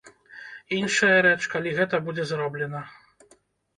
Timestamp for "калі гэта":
1.53-1.95